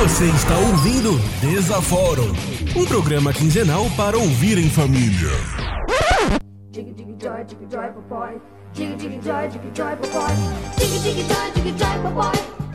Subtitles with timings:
[0.00, 2.32] Você está ouvindo Desaforo,
[2.74, 5.28] um programa quinzenal para ouvir em família.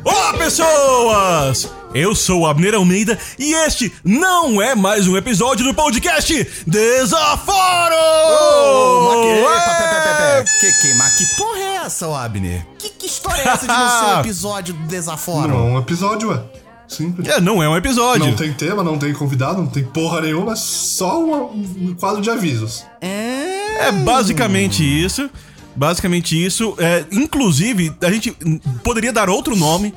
[0.04, 1.70] Olá, pessoas!
[1.94, 7.96] Eu sou o Abner Almeida e este não é mais um episódio do podcast Desaforo!
[9.08, 9.44] Mas que, É!
[9.44, 10.46] pé, pé, pé, pé.
[10.60, 12.66] que, que, mas que porra é essa, ô Abner?
[12.78, 15.48] Que, que história é essa de não ser um episódio do Desaforo?
[15.50, 16.42] Não, é um episódio, ué.
[16.88, 17.28] Simples.
[17.28, 18.26] É, não é um episódio.
[18.26, 22.30] Não tem tema, não tem convidado, não tem porra nenhuma, só um, um quadro de
[22.32, 22.84] avisos.
[23.00, 23.88] É...
[23.88, 25.30] É basicamente isso.
[25.80, 26.76] Basicamente isso.
[26.78, 28.36] É, inclusive, a gente
[28.84, 29.94] poderia dar outro nome.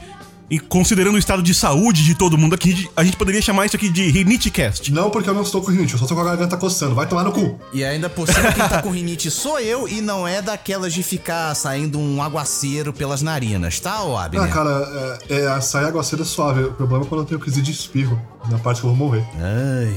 [0.48, 3.74] E considerando o estado de saúde de todo mundo aqui, a gente poderia chamar isso
[3.74, 4.92] aqui de Rinitecast.
[4.92, 6.94] Não porque eu não estou com rinite, eu só tô com a garganta coçando.
[6.94, 7.58] Vai tomar no cu.
[7.72, 11.02] E ainda por cima, quem tá com rinite sou eu e não é daquelas de
[11.02, 14.42] ficar saindo um aguaceiro pelas narinas, tá, ô Abner?
[14.42, 16.64] Ah, cara, é, é sair aguaceira suave.
[16.64, 18.20] O problema é quando eu tenho crise de espirro,
[18.50, 19.24] na parte que eu vou morrer.
[19.40, 19.96] Ai...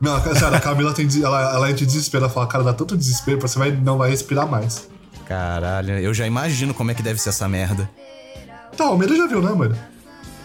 [0.00, 2.24] Não, sério, a Camila tem, ela, ela é de desespero.
[2.24, 4.88] Ela fala, cara, dá tanto desespero, você vai, não vai respirar mais.
[5.26, 7.90] Caralho, eu já imagino como é que deve ser essa merda.
[8.76, 9.76] Tá, o Almeida já viu, né, mano?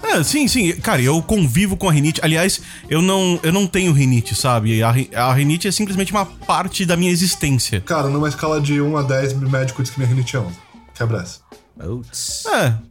[0.04, 0.72] É, sim, sim.
[0.78, 2.20] Cara, eu convivo com a rinite.
[2.24, 4.82] Aliás, eu não, eu não tenho rinite, sabe?
[4.82, 7.82] A, a rinite é simplesmente uma parte da minha existência.
[7.82, 10.56] Cara, numa escala de 1 a 10, meu médico diz que minha rinite é 11.
[10.96, 11.40] Quebra essa.
[11.80, 12.46] Putz.
[12.48, 12.91] É.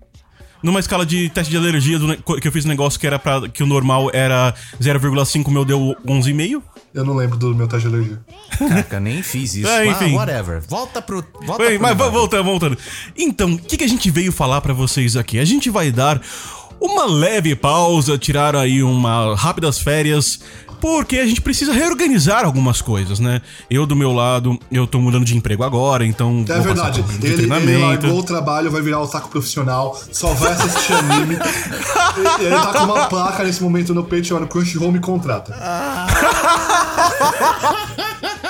[0.63, 3.49] Numa escala de teste de alergia do que eu fiz um negócio que era para
[3.49, 6.63] que o normal era 0,5, o meu deu 11,5.
[6.93, 8.21] Eu não lembro do meu teste de alergia.
[8.59, 9.69] Caraca, nem fiz isso.
[9.71, 10.13] É, enfim.
[10.15, 10.61] Ah, whatever.
[10.69, 11.25] Volta pro.
[11.47, 12.79] Volta Bem, pro mas vo- voltando, voltando.
[13.17, 15.39] Então, o que, que a gente veio falar pra vocês aqui?
[15.39, 16.21] A gente vai dar
[16.81, 20.41] uma leve pausa, tirar aí uma rápidas férias,
[20.81, 23.41] porque a gente precisa reorganizar algumas coisas, né?
[23.71, 27.03] Eu do meu lado, eu tô mudando de emprego agora, então É vou verdade.
[27.03, 27.81] passar por um Ele, ele treinamento.
[28.07, 31.37] largou o trabalho, vai virar otaku profissional, só vai assistir anime.
[31.37, 35.55] E- ele tá com uma placa nesse momento no peito chamando Crunchyroll me contrata.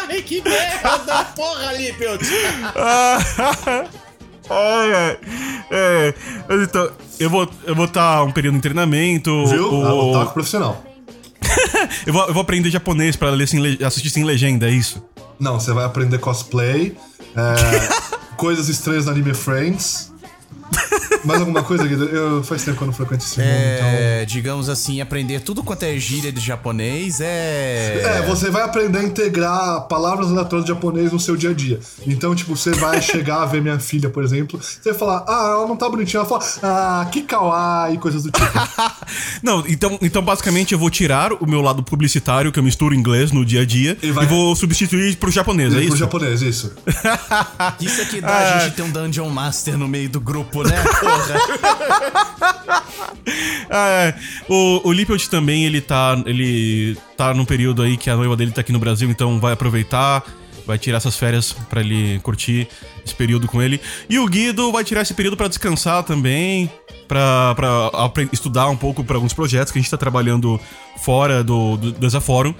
[0.08, 2.20] Ai, que merda, porra, Lippelt.
[4.52, 5.18] Ai, ai.
[5.70, 6.14] É,
[6.48, 6.90] mas então,
[7.20, 9.46] eu vou eu vou estar um período em treinamento.
[9.46, 9.72] Viu?
[9.72, 10.82] o- Ah, otaku profissional.
[12.06, 15.02] eu, vou, eu vou aprender japonês pra ler sem, assistir sem legenda, é isso?
[15.38, 16.96] Não, você vai aprender cosplay,
[17.36, 20.09] é, coisas estranhas no anime Friends.
[21.24, 22.04] Mais alguma coisa, Guido?
[22.04, 23.88] Eu, faz tempo que eu não frequento esse mundo, então...
[23.88, 28.00] É, digamos assim, aprender tudo quanto é gíria de japonês é.
[28.20, 31.78] É, você vai aprender a integrar palavras aleatórias de japonês no seu dia a dia.
[32.06, 35.50] Então, tipo, você vai chegar a ver minha filha, por exemplo, você vai falar, ah,
[35.56, 36.20] ela não tá bonitinha.
[36.20, 38.46] Ela fala, ah, que kawaii, coisas do tipo.
[39.42, 43.32] Não, então, então basicamente eu vou tirar o meu lado publicitário, que eu misturo inglês
[43.32, 45.96] no dia a dia, e, E vai- vou substituir pro japonês, é Pro isso?
[45.96, 46.72] japonês, isso.
[47.80, 50.82] Isso aqui dá a gente ter um Dungeon Master no meio do grupo, né?
[51.00, 52.80] Porra.
[53.72, 54.14] Ah, é.
[54.48, 58.50] O, o Lippelt também, ele tá, ele tá num período aí que a noiva dele
[58.50, 60.24] tá aqui no Brasil, então vai aproveitar,
[60.66, 62.66] vai tirar essas férias pra ele curtir
[63.04, 63.80] esse período com ele.
[64.08, 66.68] E o Guido vai tirar esse período pra descansar também,
[67.92, 70.58] apre- estudar um pouco pra alguns projetos que a gente tá trabalhando
[71.04, 72.54] fora do, do Desafórum.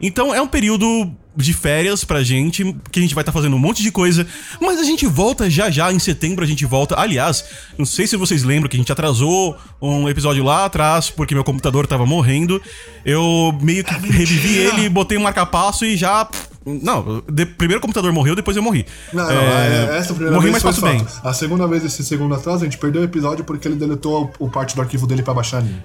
[0.00, 1.12] Então é um período
[1.44, 4.26] de férias pra gente, que a gente vai estar fazendo um monte de coisa,
[4.60, 6.98] mas a gente volta já já, em setembro a gente volta.
[6.98, 7.44] Aliás,
[7.78, 11.44] não sei se vocês lembram que a gente atrasou um episódio lá atrás, porque meu
[11.44, 12.60] computador tava morrendo.
[13.04, 16.28] Eu meio que revivi ele, botei um marca-passo e já.
[16.66, 18.84] Não, de- primeiro o computador morreu, depois eu morri.
[19.14, 21.06] Não, não, É, é, essa primeira morri, vez mas foi bem.
[21.24, 24.44] A segunda vez, esse segundo atrás, a gente perdeu o episódio porque ele deletou o,
[24.46, 25.80] o parte do arquivo dele pra baixar anime.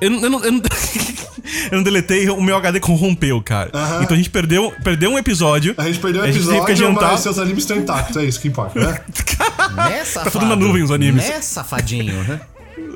[0.00, 0.60] Eu, não- eu, não, eu, não,
[1.70, 3.70] eu não deletei, o meu HD corrompeu, cara.
[3.74, 4.02] Aham.
[4.02, 5.74] Então a gente perdeu, perdeu um episódio.
[5.76, 7.10] A gente perdeu o A gente teve episódio, que adiantar.
[7.12, 9.00] mas seus animes estão intactos, é isso que importa, né?
[9.76, 10.30] Né, safado?
[10.32, 11.24] tudo na nuvem, os animes.
[11.28, 12.12] Né, safadinho?
[12.24, 12.40] né?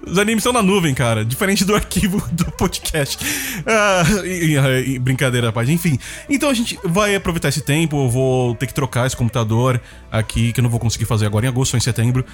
[0.07, 1.25] Os animes estão na nuvem, cara.
[1.25, 3.19] Diferente do arquivo do podcast.
[3.67, 5.69] Ah, e- e- e brincadeira, rapaz.
[5.69, 5.99] Enfim.
[6.29, 8.05] Então a gente vai aproveitar esse tempo.
[8.05, 9.81] Eu vou ter que trocar esse computador
[10.11, 12.25] aqui, que eu não vou conseguir fazer agora em agosto ou em setembro.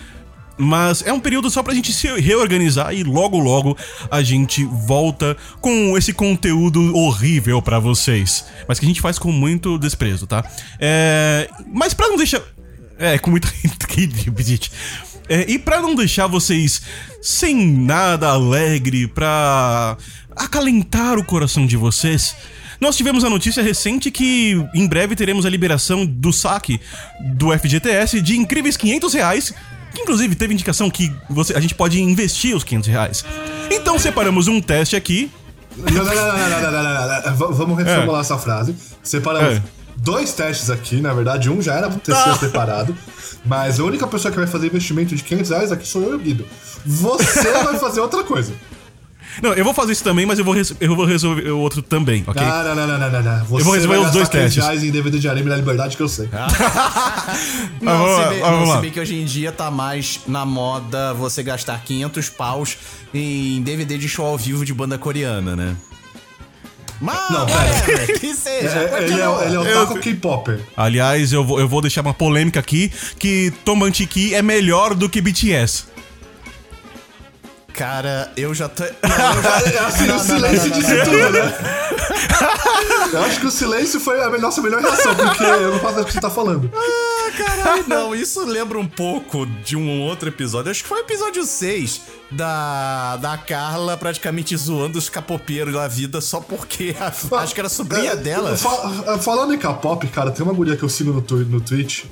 [0.59, 3.77] Mas é um período só pra gente se reorganizar e logo logo
[4.11, 8.45] a gente volta com esse conteúdo horrível pra vocês.
[8.67, 10.45] Mas que a gente faz com muito desprezo, tá?
[10.81, 11.49] É...
[11.73, 12.43] Mas pra não deixar.
[12.99, 13.33] É, com.
[14.25, 14.73] Repetite.
[15.29, 16.83] É, e pra não deixar vocês
[17.21, 19.97] sem nada alegre, pra
[20.35, 22.35] acalentar o coração de vocês,
[22.81, 26.81] nós tivemos a notícia recente que em breve teremos a liberação do saque
[27.35, 29.55] do FGTS de incríveis 500 reais
[29.97, 33.25] inclusive teve indicação que você, a gente pode investir os 500 reais.
[33.71, 35.31] Então separamos um teste aqui.
[35.77, 38.21] Não, não, não, não, não, Vamos reformular é.
[38.23, 38.75] essa frase.
[39.03, 39.63] Separamos é.
[39.97, 42.39] dois testes aqui, na verdade, um já era pra ter sido ah.
[42.39, 42.97] separado,
[43.45, 46.15] mas a única pessoa que vai fazer investimento de 500 reais aqui sou eu e
[46.15, 46.47] o Guido.
[46.85, 48.53] Você vai fazer outra coisa.
[49.43, 51.81] Não, eu vou fazer isso também, mas eu vou, res- eu vou resolver o outro
[51.83, 52.43] também, ok?
[52.45, 53.45] Não, não, não, não, não, não.
[53.47, 54.65] Você vou resolver vai os dois gastar 500 testes.
[54.65, 56.29] reais em DVD de anime na liberdade que eu sei.
[57.81, 60.45] Não, vamos se lá, vamos não, se bem que hoje em dia tá mais na
[60.45, 62.77] moda você gastar 500 paus
[63.15, 65.77] em DVD de show ao vivo de banda coreana, né?
[67.01, 68.69] Mas, Não, whatever, que seja.
[68.71, 69.43] É, ele, continua.
[69.43, 70.61] é, ele é o Eu- Taco K-Popper.
[70.77, 75.21] Aliás, eu vou, eu vou deixar uma polêmica aqui, que Tomanchiki é melhor do que
[75.21, 75.85] BTS.
[77.75, 78.83] Cara, eu já tô.
[78.83, 79.59] Não, eu já...
[79.71, 81.59] É assim, Não, o silêncio não, disse tudo, né?
[83.13, 86.05] Eu acho que o silêncio foi a nossa melhor reação, porque eu não faço do
[86.05, 86.71] que você tá falando.
[87.37, 90.71] Caralho, não, isso lembra um pouco de um outro episódio.
[90.71, 92.01] Acho que foi o episódio 6
[92.33, 97.69] da, da Carla praticamente zoando os capopeiros da vida só porque a- acho que era
[97.69, 98.57] a sobrinha É, dela.
[98.57, 102.05] fa- falando em K-pop, cara, tem uma guria que eu sigo no, no Twitch,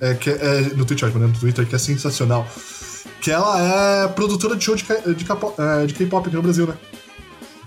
[0.00, 2.46] é, que é, no Twitch, ótimo, né, no Twitter, que é sensacional.
[3.20, 6.74] Que ela é produtora de show de, é, de K-pop aqui no Brasil, né?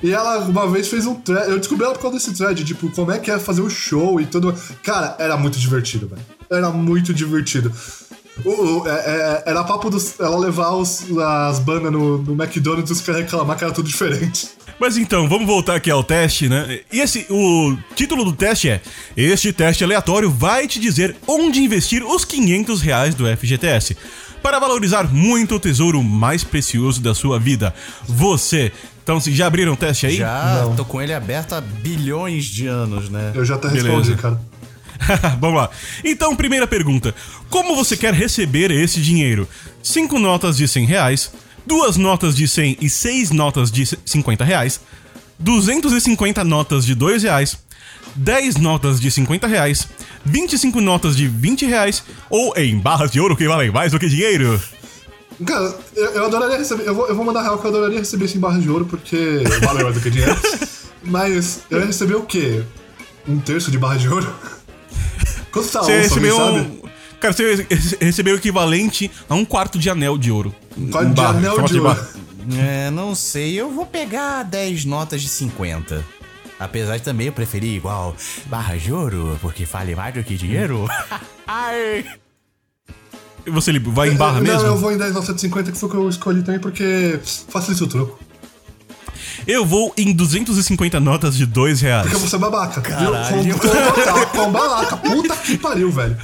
[0.02, 1.50] E ela uma vez fez um thread.
[1.50, 4.20] Eu descobri ela por causa desse thread, tipo, como é que é fazer um show
[4.20, 4.54] e tudo.
[4.84, 6.22] Cara, era muito divertido, velho.
[6.52, 7.72] Era muito divertido.
[8.44, 8.50] O,
[8.82, 13.12] o- é- é- era papo dos, ela levar os- as bandas no, no McDonald's e
[13.12, 14.50] reclamar que era tudo diferente.
[14.80, 16.80] Mas então, vamos voltar aqui ao teste, né?
[16.92, 18.82] E esse, o título do teste é:
[19.16, 23.96] Este teste aleatório vai te dizer onde investir os 500 reais do FGTS
[24.44, 27.74] para valorizar muito o tesouro mais precioso da sua vida.
[28.06, 28.72] Você.
[29.02, 30.18] Então, se já abriram o teste aí?
[30.18, 30.76] Já Não.
[30.76, 33.32] tô com ele aberto há bilhões de anos, né?
[33.34, 33.90] Eu já até Beleza.
[33.98, 34.40] respondi, cara.
[35.40, 35.70] Vamos lá.
[36.04, 37.16] Então, primeira pergunta:
[37.50, 39.48] Como você quer receber esse dinheiro?
[39.82, 41.32] Cinco notas de 100 reais,
[41.66, 44.80] duas notas de 100 e seis notas de 50 reais,
[45.40, 47.58] 250 notas de 2 reais,
[48.16, 49.88] 10 notas de 50 reais,
[50.26, 54.08] 25 notas de 20 reais ou em barras de ouro que valem mais do que
[54.08, 54.62] dinheiro?
[55.46, 56.88] Cara, eu, eu adoraria receber.
[56.88, 58.86] Eu vou, eu vou mandar real que eu adoraria receber isso em barras de ouro,
[58.86, 60.36] porque valeu mais do que dinheiro.
[61.04, 62.64] Mas eu ia receber o quê?
[63.28, 64.34] Um terço de barra de ouro?
[65.52, 66.82] Quanto tá Você onça, recebeu um.
[67.20, 67.68] Cara, você
[68.02, 70.54] recebeu o equivalente a um quarto de anel de ouro.
[70.78, 72.00] Um quarto de Barra, anel formato de ouro.
[72.60, 73.54] É, não sei.
[73.60, 76.04] Eu vou pegar 10 notas de 50.
[76.64, 78.16] Apesar de também eu preferir igual
[78.46, 80.88] barra de ouro, porque vale mais do que dinheiro.
[81.46, 82.06] Ai.
[83.46, 84.68] E Você vai em barra não, mesmo?
[84.68, 87.20] eu vou em 10 notas de 50, que foi o que eu escolhi também, porque
[87.24, 88.20] facilita o troco.
[89.46, 92.04] Eu vou em 250 notas de 2 reais.
[92.04, 92.80] Porque eu vou ser babaca.
[92.82, 93.60] Caralho.
[93.60, 94.98] Com, com, com babaca.
[94.98, 96.18] Puta que pariu, velho.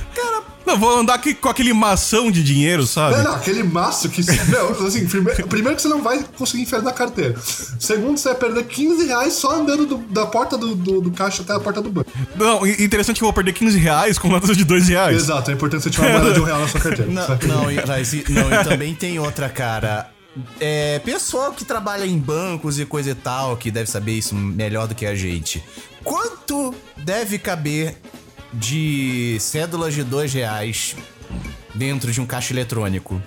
[0.69, 3.18] Não, vou andar aqui com aquele mação de dinheiro, sabe?
[3.18, 4.21] Não, não, aquele maço que.
[4.50, 7.36] Meu, assim, primeiro, primeiro que você não vai conseguir enfiar na carteira.
[7.80, 11.42] Segundo, você vai perder 15 reais só andando do- da porta do, do, do caixa
[11.42, 12.12] até a porta do banco.
[12.36, 15.16] Não, interessante que eu vou perder 15 reais com notas de 2 reais.
[15.16, 17.12] Exato, é importante você tirar uma moeda de um real na sua carteira.
[17.12, 17.27] Não,
[17.63, 20.10] não, e, mas e- não, e também tem outra, cara.
[20.60, 24.88] É, pessoal que trabalha em bancos e coisa e tal, que deve saber isso melhor
[24.88, 25.63] do que a gente.
[26.04, 27.98] Quanto deve caber
[28.54, 30.96] de cédulas de dois reais
[31.75, 33.22] dentro de um caixa eletrônico?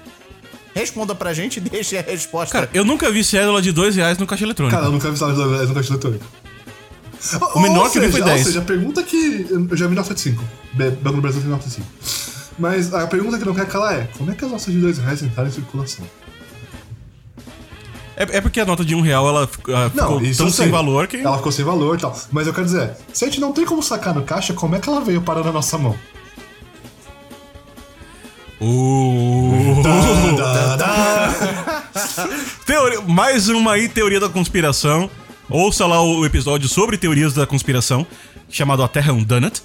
[0.75, 2.53] Responda pra gente e deixe a resposta.
[2.53, 4.75] Cara, eu nunca vi cédula de 2 reais no caixa eletrônico.
[4.75, 6.25] Cara, eu nunca vi salário de dois no caixa eletrônico.
[7.55, 8.39] O menor Ou que eu vi foi seja, 10.
[8.39, 9.47] Ou seja, a pergunta que.
[9.71, 10.45] Eu já vi nota de 5.
[10.73, 11.87] Banco do Brasil tem nota de 5.
[12.59, 14.99] Mas a pergunta que não quer calar é: como é que as notas de 2
[14.99, 16.05] reais entraram em circulação?
[18.17, 20.69] É, é porque a nota de 1 real ela fic- ah, ficou isso tão sem
[20.71, 21.17] valor que.
[21.17, 22.15] Ela ficou sem valor e tal.
[22.31, 24.81] Mas eu quero dizer, se a gente não tem como sacar no caixa, como é
[24.81, 25.97] que ela veio parar na nossa mão?
[28.61, 29.83] Uh.
[30.37, 31.83] Da, da.
[32.67, 35.11] Teoria- mais uma aí, teoria da conspiração.
[35.51, 38.07] Ouça lá o episódio sobre teorias da conspiração,
[38.49, 39.63] chamado A Terra é um Donut.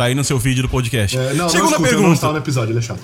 [0.00, 1.14] Tá aí no seu vídeo do podcast.
[1.14, 2.32] É, não, Segunda não escuta, pergunta.
[2.32, 3.02] no episódio, ele é chato.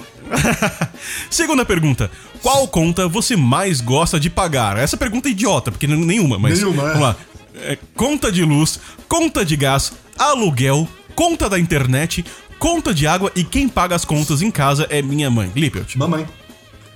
[1.29, 2.11] Segunda pergunta.
[2.41, 4.79] Qual conta você mais gosta de pagar?
[4.79, 6.59] Essa pergunta é idiota, porque nenhuma, mas.
[6.59, 6.87] Nenhuma, é.
[6.87, 7.17] Vamos lá.
[7.57, 12.25] É, conta de luz, conta de gás, aluguel, conta da internet,
[12.59, 15.53] conta de água e quem paga as contas em casa é minha mãe.
[15.55, 15.97] Lippelt.
[15.97, 16.27] Mamãe.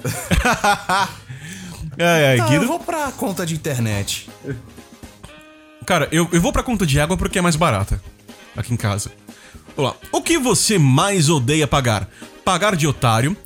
[1.99, 2.63] Ai, ai, Tá, Guido.
[2.65, 4.31] eu vou pra conta de internet.
[5.85, 8.01] Cara, eu, eu vou pra conta de água porque é mais barata.
[8.57, 9.11] Aqui em casa.
[9.77, 9.97] Vamos lá.
[10.13, 12.09] O que você mais odeia pagar?
[12.45, 13.37] Pagar de otário,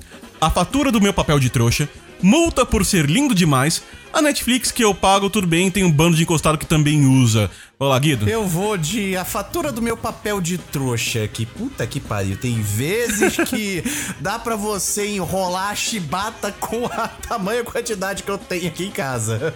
[0.40, 1.88] a fatura do meu papel de trouxa,
[2.22, 3.82] multa por ser lindo demais,
[4.14, 7.50] a Netflix que eu pago, tudo bem, tem um bando de encostado que também usa.
[7.76, 8.28] Vamos lá, Guido.
[8.28, 12.36] Eu vou de a fatura do meu papel de trouxa, que puta que pariu.
[12.36, 13.82] Tem vezes que
[14.20, 18.90] dá pra você enrolar a chibata com a tamanha quantidade que eu tenho aqui em
[18.92, 19.52] casa.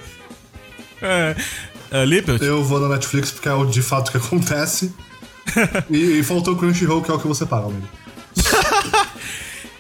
[1.01, 1.37] É,
[1.93, 2.43] é, Lippert?
[2.43, 4.93] Eu vou na Netflix porque é o de fato que acontece.
[5.91, 7.89] e, e faltou o Crunchyroll, que é o que você paga, amigo.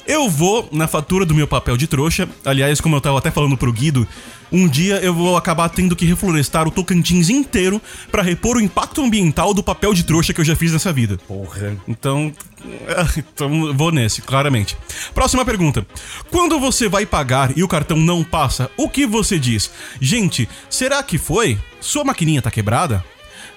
[0.08, 2.26] Eu vou na fatura do meu papel de trouxa.
[2.42, 4.08] Aliás, como eu tava até falando pro Guido,
[4.50, 7.78] um dia eu vou acabar tendo que reflorestar o Tocantins inteiro
[8.10, 11.18] pra repor o impacto ambiental do papel de trouxa que eu já fiz nessa vida.
[11.28, 11.76] Porra.
[11.86, 12.32] Então,
[13.18, 14.78] então vou nesse, claramente.
[15.12, 15.86] Próxima pergunta.
[16.30, 19.70] Quando você vai pagar e o cartão não passa, o que você diz?
[20.00, 21.58] Gente, será que foi?
[21.82, 23.04] Sua maquininha tá quebrada?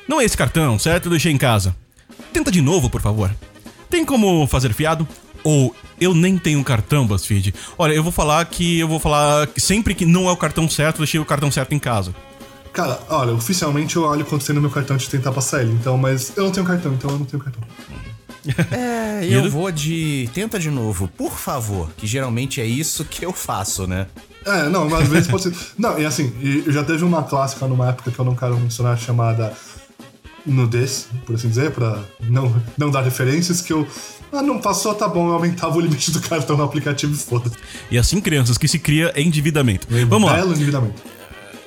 [0.06, 1.06] Não é esse cartão, certo?
[1.06, 1.74] Eu deixei em casa.
[2.34, 3.34] Tenta de novo, por favor.
[3.90, 5.08] Tem como fazer fiado?
[5.44, 7.54] Ou eu nem tenho cartão, BuzzFeed.
[7.78, 10.70] Olha, eu vou falar que eu vou falar que sempre que não é o cartão
[10.70, 12.14] certo, eu deixei o cartão certo em casa.
[12.72, 15.98] Cara, olha, oficialmente eu olho quanto tem no meu cartão de tentar passar ele, então,
[15.98, 17.62] mas eu não tenho cartão, então eu não tenho cartão.
[18.72, 20.28] É, eu vou de.
[20.34, 21.92] Tenta de novo, por favor.
[21.96, 24.08] Que geralmente é isso que eu faço, né?
[24.44, 25.54] É, não, mas às vezes pode ser.
[25.78, 28.98] Não, e assim, e já teve uma clássica numa época que eu não quero mencionar
[28.98, 29.54] chamada
[30.46, 33.88] nudez, por assim dizer, pra não, não dar referências, que eu.
[34.32, 37.52] Ah, não passou, tá bom, eu aumentava o limite do cartão no aplicativo e foda.
[37.90, 39.88] E assim, crianças, que se cria é endividamento.
[40.08, 40.38] Vamos lá.
[40.38, 41.02] Belo endividamento.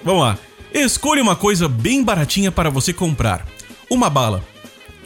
[0.02, 0.38] Vamos lá.
[0.72, 3.46] Escolha uma coisa bem baratinha para você comprar:
[3.90, 4.42] uma bala,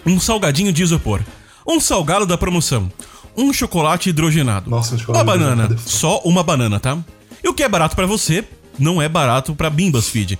[0.06, 1.20] um salgadinho de isopor,
[1.66, 2.90] um salgado da promoção,
[3.36, 6.98] um chocolate hidrogenado, Nossa, um uma chocolate banana, hidrogenado é só uma banana, tá?
[7.42, 8.44] E o que é barato pra você
[8.78, 10.38] não é barato pra Bimbas Feed.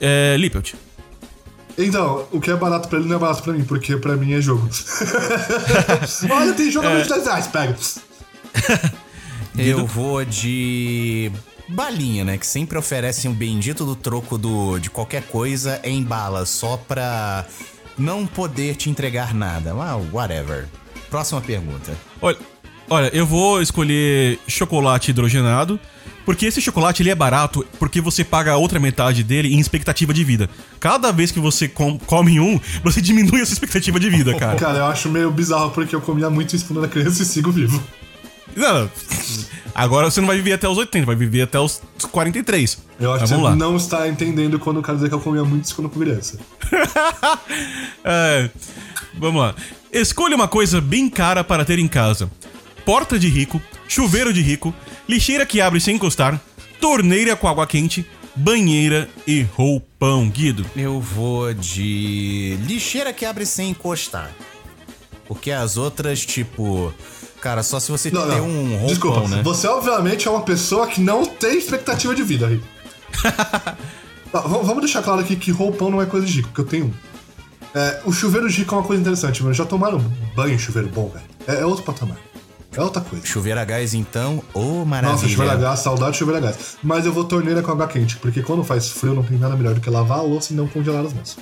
[0.00, 0.74] É, Lippelt.
[1.78, 4.32] Então, o que é barato pra ele não é barato pra mim, porque pra mim
[4.32, 4.68] é jogo.
[6.30, 7.76] Olha, tem jogo a 22 reais, pega.
[9.56, 11.30] Eu vou de.
[11.68, 12.36] Balinha, né?
[12.36, 17.46] Que sempre oferecem o bendito do troco do, de qualquer coisa em bala, só pra
[17.96, 19.72] não poder te entregar nada.
[19.72, 20.66] Ah, whatever.
[21.08, 21.96] Próxima pergunta.
[22.20, 22.38] Olha,
[22.88, 25.78] olha, eu vou escolher chocolate hidrogenado,
[26.30, 30.14] porque esse chocolate ele é barato porque você paga a outra metade dele em expectativa
[30.14, 30.48] de vida.
[30.78, 34.56] Cada vez que você com- come um, você diminui essa expectativa de vida, cara.
[34.56, 37.50] Cara, eu acho meio bizarro porque eu comia muito isso quando era criança e sigo
[37.50, 37.82] vivo.
[38.54, 38.88] Não.
[39.74, 41.80] Agora você não vai viver até os 80, vai viver até os
[42.12, 42.78] 43.
[43.00, 43.56] Eu acho Mas que você lá.
[43.56, 46.38] não está entendendo quando eu quero dizer que eu comia muito isso quando criança.
[48.04, 48.50] É,
[49.18, 49.54] vamos lá.
[49.92, 52.30] Escolha uma coisa bem cara para ter em casa:
[52.84, 54.72] porta de rico, chuveiro de rico,
[55.10, 56.40] lixeira que abre sem encostar,
[56.80, 60.28] torneira com água quente, banheira e roupão.
[60.30, 60.64] Guido.
[60.76, 62.56] Eu vou de.
[62.66, 64.30] lixeira que abre sem encostar.
[65.26, 66.92] Porque as outras, tipo.
[67.40, 68.48] Cara, só se você Não, tem não.
[68.48, 69.42] um roupão, Desculpa, né?
[69.42, 72.50] você obviamente é uma pessoa que não tem expectativa de vida.
[74.30, 76.66] Tá, v- vamos deixar claro aqui que roupão não é coisa de rico, porque eu
[76.66, 76.92] tenho um.
[77.74, 79.54] É, o chuveiro de rico é uma coisa interessante, mano.
[79.54, 79.98] Já tomaram
[80.34, 81.24] banho em chuveiro bom, velho?
[81.46, 82.18] É, é outro patamar.
[82.76, 83.26] É outra coisa.
[83.26, 84.42] Chuveiro a gás, então.
[84.54, 85.12] Ô, maravilha.
[85.12, 86.76] Nossa, chuveiro a gás, saudade de chuveiro a gás.
[86.82, 89.74] Mas eu vou torneira com água quente, porque quando faz frio não tem nada melhor
[89.74, 91.36] do que lavar a louça e não congelar as mãos.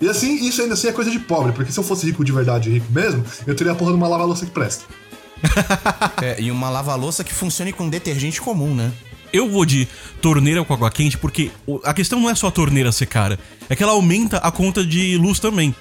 [0.00, 2.30] E assim, isso ainda assim é coisa de pobre, porque se eu fosse rico de
[2.30, 4.84] verdade, rico mesmo, eu teria a porra de uma lava-louça que presta.
[6.20, 8.92] É, e uma lava-louça que funcione com detergente comum, né?
[9.32, 9.86] Eu vou de
[10.20, 11.50] torneira com água quente porque
[11.84, 13.38] a questão não é só a torneira ser cara,
[13.68, 15.74] é que ela aumenta a conta de luz também.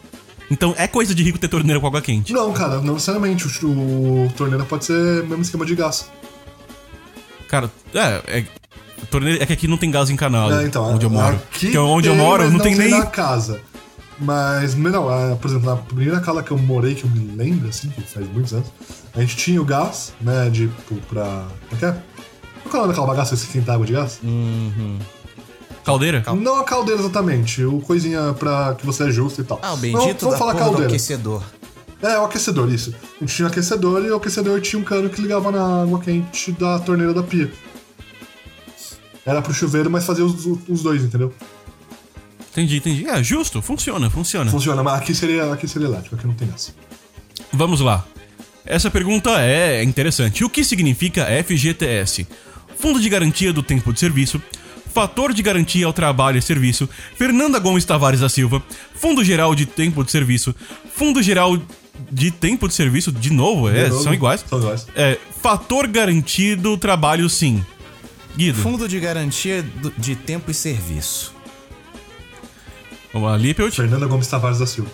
[0.50, 2.32] Então é coisa de rico ter torneira com água quente.
[2.32, 3.46] Não, cara, não necessariamente.
[3.66, 6.10] O, o torneira pode ser mesmo esquema de gás.
[7.48, 8.46] Cara, é, é
[9.10, 11.36] torneira é que aqui não tem gás encanado É, então, onde eu moro.
[11.36, 13.62] Aqui Porque onde eu tem, moro mas não tem nem na casa.
[14.20, 17.70] Mas, não, é, por exemplo, na primeira casa que eu morei, que eu me lembro,
[17.70, 18.68] assim, que faz muitos anos,
[19.14, 21.46] a gente tinha o gás, né, de, tipo, pra...
[21.70, 21.92] Como é que é?
[22.64, 24.20] Qual que é o nome daquela bagaça que esquenta água de gás?
[25.88, 26.24] Caldeira.
[26.36, 29.60] Não a caldeira exatamente, o coisinha pra que você ajusta e tal.
[29.62, 30.94] Ah, o bendito vamos, vamos da falar porra do caldeira.
[30.94, 31.44] aquecedor.
[32.02, 32.94] É, o aquecedor, isso.
[33.16, 36.00] A gente tinha um aquecedor e o aquecedor tinha um cano que ligava na água
[36.00, 37.52] quente da torneira da pia.
[39.26, 41.34] Era pro chuveiro, mas fazia os, os dois, entendeu?
[42.52, 43.08] Entendi, entendi.
[43.08, 44.50] É, justo, funciona, funciona.
[44.50, 46.72] Funciona, mas aqui seria, aqui seria elétrico, aqui não tem essa.
[47.52, 48.06] Vamos lá.
[48.66, 50.44] Essa pergunta é interessante.
[50.44, 52.28] O que significa FGTS?
[52.78, 54.42] Fundo de Garantia do Tempo de Serviço,
[54.98, 58.64] Fator de Garantia ao Trabalho e Serviço, Fernanda Gomes Tavares da Silva,
[58.96, 60.56] Fundo Geral de Tempo de Serviço,
[60.96, 61.56] Fundo Geral
[62.12, 64.44] de Tempo de Serviço, de novo, é, De novo, são iguais.
[64.50, 64.88] São iguais.
[64.96, 67.64] É, fator Garantido Trabalho Sim.
[68.36, 69.64] Guido, Fundo de garantia
[69.98, 71.32] de tempo e serviço.
[73.14, 73.76] vamos lá, Lippelt.
[73.76, 74.90] Fernanda Gomes Tavares da Silva.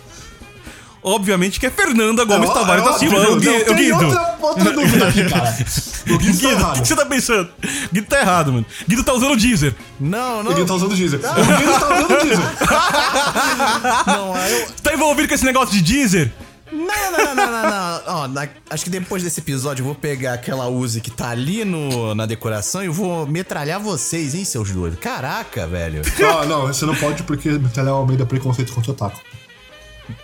[1.06, 3.16] Obviamente que é Fernanda Gomes É, Tavares é da Silva.
[3.18, 4.04] O não o tem Guido.
[4.06, 5.54] outra, outra dúvida aqui, cara.
[6.04, 6.82] O Guido tá Guido, o errado.
[6.82, 7.48] que você tá pensando?
[7.92, 8.66] Guido tá errado, mano.
[8.86, 9.74] Guido tá usando o Deezer.
[9.98, 10.52] Não, O não.
[10.52, 11.18] Guido tá usando o Deezer.
[11.20, 12.44] O Guido tá usando o Deezer.
[14.06, 14.66] Não, eu.
[14.82, 16.30] Tá envolvido com esse negócio de Deezer?
[16.72, 18.00] Não, não, não, não, não, não.
[18.06, 21.64] Ó, na- acho que depois desse episódio eu vou pegar aquela Uzi que tá ali
[21.64, 24.98] no, na decoração e eu vou metralhar vocês, hein, seus doidos.
[24.98, 26.02] Caraca, velho.
[26.38, 29.20] Ah, não, você não pode porque Metalhar Almeida é preconceito contra o otaku.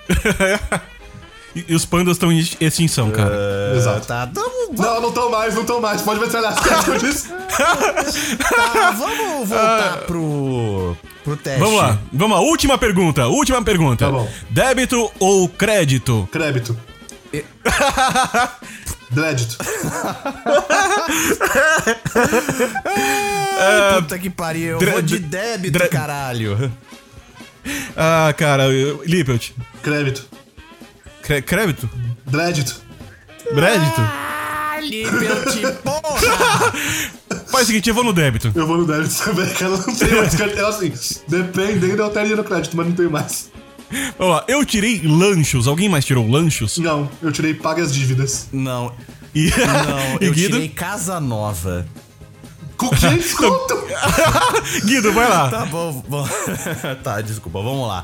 [1.55, 3.35] E, e os pandas estão em extinção, cara.
[3.75, 4.07] Exato.
[4.07, 6.01] Tá, vamos, Não, não tô mais, não tô mais.
[6.01, 7.29] Pode metralhar as cartas.
[8.39, 11.59] Tá, vamos voltar pro, pro teste.
[11.59, 12.43] Vamos lá, vamos lá.
[12.43, 14.07] Última pergunta, última pergunta.
[14.07, 14.31] Tá bom.
[14.49, 16.29] Débito ou crédito?
[16.31, 16.79] Crédito.
[19.13, 19.59] Crédito.
[23.59, 24.81] Ai, puta que pariu.
[24.81, 26.73] Eu vou de débito, caralho.
[27.97, 28.65] Ah, cara,
[29.05, 29.51] Lippelt.
[29.83, 30.25] Crédito.
[31.23, 31.89] Cre- crédito?
[32.31, 32.81] Crédito.
[33.55, 34.01] Crédito?
[34.01, 36.73] Ah, Lippelt, porra!
[37.51, 38.51] Faz o seguinte, eu vou no débito.
[38.55, 39.71] Eu vou no débito também, cara.
[39.77, 40.65] Não tenho mais crédito.
[40.65, 40.93] Assim,
[41.29, 43.51] dependendo, eu teria no crédito, mas não tenho mais.
[44.17, 45.67] Vamos lá, eu tirei lanchos.
[45.67, 46.79] Alguém mais tirou lanchos?
[46.79, 48.49] Não, eu tirei pague as dívidas.
[48.53, 48.95] Não,
[49.35, 50.53] E, não, e eu Guido?
[50.55, 51.87] tirei casa nova.
[52.81, 53.75] Com que desconto?
[54.87, 55.51] Guido, vai lá.
[55.51, 56.27] Tá bom, bom.
[57.05, 58.03] tá, desculpa, vamos lá.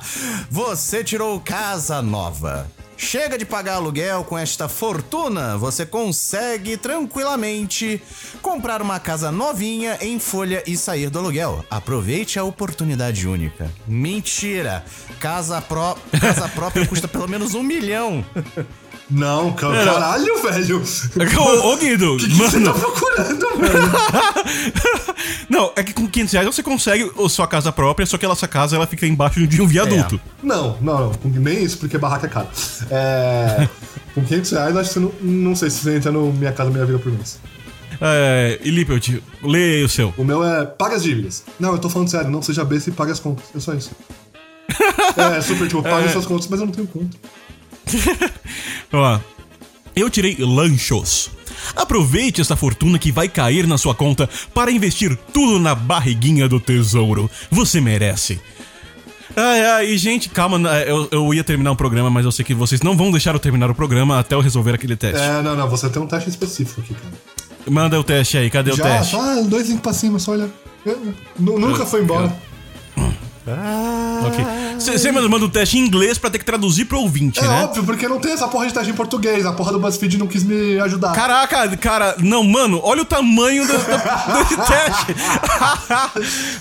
[0.50, 2.70] Você tirou casa nova.
[2.94, 8.02] Chega de pagar aluguel com esta fortuna, você consegue tranquilamente
[8.42, 11.64] comprar uma casa novinha em folha e sair do aluguel.
[11.70, 13.72] Aproveite a oportunidade única.
[13.86, 14.84] Mentira!
[15.18, 18.22] Casa, pró casa própria custa pelo menos um milhão.
[19.08, 20.82] Não, Era- caralho, velho.
[21.38, 22.72] Ô, ô, Guido, O que, que você mano.
[22.74, 25.16] tá procurando, velho?
[25.48, 28.48] Não, é que com 500 reais você consegue a sua casa própria, só que essa
[28.48, 30.20] casa ela fica embaixo de um viaduto.
[30.42, 31.14] Não, não, não.
[31.14, 32.48] Com- Nem isso, porque barraca é caro.
[32.90, 33.68] É.
[34.14, 35.12] Com 500 reais, acho que você não.
[35.20, 37.38] Não sei se você entra no Minha Casa Minha Vida por mês.
[38.00, 40.12] É, e Lippelt, lê o seu.
[40.18, 41.44] O meu é paga as dívidas.
[41.60, 43.44] Não, eu tô falando sério, não seja besta e pague as contas.
[43.54, 43.90] É só isso.
[45.16, 47.16] É, super, tipo, pague suas contas, mas eu não tenho conta.
[48.92, 49.20] Lá.
[49.94, 51.30] Eu tirei lanchos.
[51.74, 56.60] Aproveite essa fortuna que vai cair na sua conta para investir tudo na barriguinha do
[56.60, 57.30] tesouro.
[57.50, 58.40] Você merece.
[59.34, 62.80] Ai, ai, gente, calma, eu, eu ia terminar o programa, mas eu sei que vocês
[62.82, 65.20] não vão deixar eu terminar o programa até eu resolver aquele teste.
[65.20, 67.12] É, não, não, você tem um teste específico aqui, cara.
[67.68, 69.10] Manda o teste aí, cadê o Já, teste?
[69.10, 70.48] só dois links pra cima, só olha.
[71.38, 72.34] Nu- Nunca foi embora.
[73.46, 74.44] Ok.
[74.78, 77.64] Você manda, manda o teste em inglês pra ter que traduzir pro ouvinte, É né?
[77.64, 79.44] óbvio, porque não tem essa porra de teste em português.
[79.46, 81.12] A porra do BuzzFeed não quis me ajudar.
[81.12, 85.16] Caraca, cara, não, mano, olha o tamanho do, do- desse teste.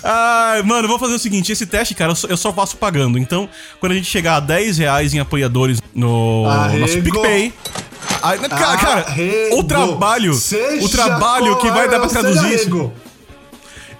[0.02, 2.76] Ai, mano, eu vou fazer o seguinte: esse teste, cara, eu só, eu só faço
[2.76, 3.18] pagando.
[3.18, 3.48] Então,
[3.80, 6.80] quando a gente chegar a 10 reais em apoiadores no Arrego.
[6.80, 7.52] nosso PicPay.
[8.22, 9.58] Ai, cara, cara, Arrego.
[9.58, 12.92] o trabalho, Seja o trabalho que vai dar pra traduzir isso.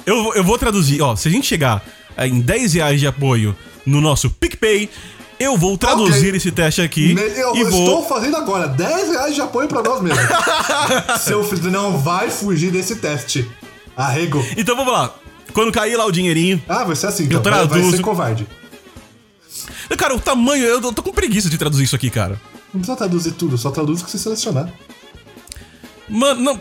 [0.04, 1.16] Eu, eu vou traduzir, ó.
[1.16, 1.82] Se a gente chegar
[2.18, 4.88] em 10 reais de apoio no nosso PicPay,
[5.38, 6.36] eu vou traduzir Ok.
[6.36, 7.80] esse teste aqui Eu e vou.
[7.84, 10.24] estou fazendo agora 10 reais de apoio pra nós mesmos.
[11.20, 13.48] Seu filho não vai fugir desse teste.
[13.96, 14.44] Arrego.
[14.56, 15.14] Então vamos lá.
[15.52, 16.62] Quando cair lá o dinheirinho.
[16.68, 17.38] Ah, vai ser assim, então.
[17.38, 17.96] Eu Vai, vai traduzo.
[17.96, 18.46] ser covarde.
[19.96, 22.40] Cara, o tamanho, eu tô com preguiça de traduzir isso aqui, cara.
[22.74, 24.70] Não precisa traduzir tudo, só traduz o que você selecionar.
[26.08, 26.60] Mano, não.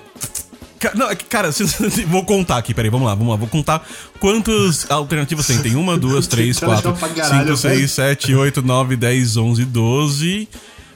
[0.93, 1.49] Não, é que, cara,
[2.07, 3.35] vou contar aqui, peraí, vamos lá, vamos lá.
[3.37, 3.85] Vou contar
[4.19, 5.61] quantas alternativas tem.
[5.61, 10.47] Tem uma, duas, três, quatro, cinco, seis, sete, oito, nove, dez, onze, doze,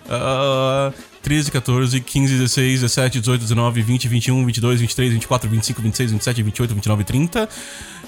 [0.10, 6.12] ah, 13, 14, 15, 16, 17, 18, 19, 20, 21, 22, 23, 24, 25, 26,
[6.12, 7.50] 27, 28, 29, 30.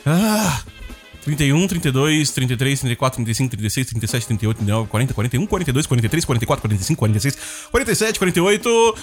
[0.05, 0.61] Ah,
[1.23, 6.95] 31, 32, 33, 34, 35, 36, 37, 38, 39, 40, 41, 42, 43, 44, 45,
[6.99, 7.37] 46,
[7.71, 8.95] 47, 48,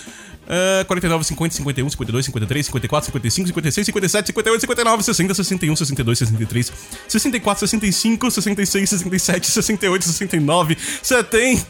[0.48, 6.18] eh, 49, 50, 51, 52, 53, 54, 55, 56, 57, 58, 59, 60, 61, 62,
[6.18, 6.72] 63,
[7.08, 11.66] 64, 65, 66, 67, 68, 69, 70,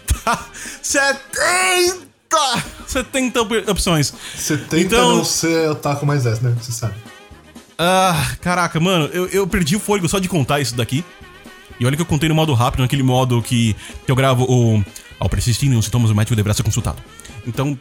[0.83, 2.09] 70!
[2.87, 4.13] 70 op- opções.
[4.37, 6.55] Você tenta Então- não ser otaku mais 10, né?
[6.61, 6.95] Você sabe.
[7.79, 11.05] Ah, caraca, mano, eu, eu perdi o fôlego só de contar isso daqui.
[11.79, 14.85] E olha que eu contei no modo rápido, naquele modo que, eu gravo o.
[15.21, 17.03] Ao persistirem os sintomas, o médico deverá ser consultado.
[17.47, 17.79] Então,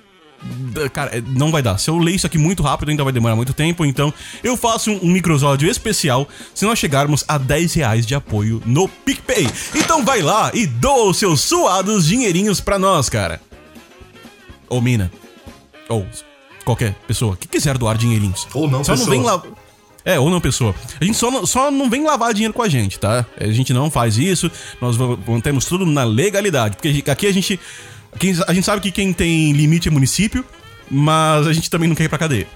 [0.92, 1.78] cara, é, não vai dar.
[1.78, 3.86] Se eu ler isso aqui muito rápido, ainda vai demorar muito tempo.
[3.86, 4.12] Então,
[4.44, 8.88] eu faço um, um microsódio especial se nós chegarmos a 10 reais de apoio no
[8.88, 9.48] PicPay.
[9.76, 13.40] Então vai lá e doa os seus suados dinheirinhos pra nós, cara.
[14.68, 15.12] Ou mina.
[15.90, 16.08] Ou
[16.66, 18.48] qualquer pessoa que quiser doar dinheirinhos.
[18.54, 19.42] Ou não Só não vem lá.
[20.08, 20.74] É, ou não pessoa.
[21.02, 23.26] A gente só não, só não vem lavar dinheiro com a gente, tá?
[23.38, 24.50] A gente não faz isso.
[24.80, 24.96] Nós
[25.28, 26.78] mantemos tudo na legalidade.
[26.78, 27.60] Porque aqui a gente.
[28.48, 30.46] a gente sabe que quem tem limite é município,
[30.90, 32.48] mas a gente também não quer ir pra cadeia.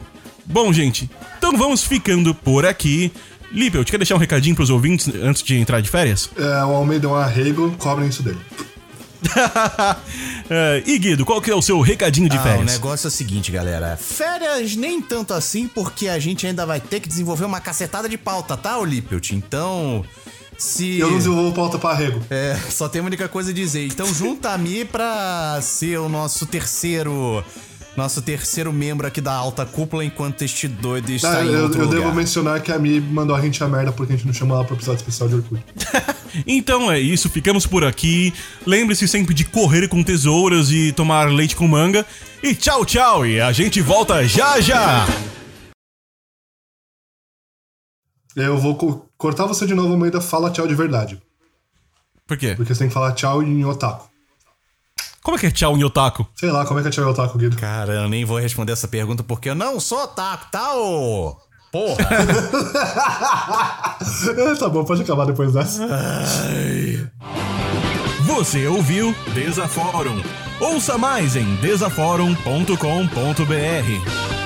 [0.45, 3.11] Bom, gente, então vamos ficando por aqui.
[3.51, 6.29] Lippel, quer deixar um recadinho pros ouvintes antes de entrar de férias?
[6.37, 8.39] É, o Almeida é um arrego, cobrem isso dele.
[10.53, 12.71] É, e Guido, qual que é o seu recadinho de Ah, o férias?
[12.73, 13.95] negócio é o seguinte, galera.
[13.95, 18.17] Férias nem tanto assim, porque a gente ainda vai ter que desenvolver uma cacetada de
[18.17, 19.21] pauta, tá, Olípio?
[19.33, 20.03] Então,
[20.57, 20.99] se...
[20.99, 22.21] Eu não desenvolvo pauta pra arrego.
[22.29, 23.85] É, só tem uma única coisa a dizer.
[23.87, 27.41] Então junta a Mi pra ser o nosso terceiro
[27.95, 31.81] Nosso terceiro membro aqui da alta cúpula, enquanto este doido está Ah, em eu, outro
[31.81, 31.99] eu lugar.
[32.01, 34.55] devo mencionar que a Mi mandou a gente a merda porque a gente não chamou
[34.55, 35.61] ela pro episódio especial de Orkut.
[36.47, 38.33] Então é isso, ficamos por aqui.
[38.65, 42.05] Lembre-se sempre de correr com tesouras e tomar leite com manga.
[42.41, 45.05] E tchau, tchau, e a gente volta já já!
[48.35, 51.21] Eu vou co- cortar você de novo no meio da fala tchau de verdade.
[52.25, 52.53] Por quê?
[52.55, 54.09] Porque você tem que falar tchau em otaku.
[55.23, 56.25] Como é que é tchau em otaku?
[56.35, 57.55] Sei lá, como é que é tchau em otaku, Guido?
[57.57, 61.35] Cara, eu nem vou responder essa pergunta porque eu não sou otaku, tá, ô?
[61.71, 61.97] Porra!
[64.59, 65.87] Tá bom, pode acabar depois dessa.
[68.25, 70.21] Você ouviu Desaforum.
[70.59, 74.40] Ouça mais em desaforum.com.br.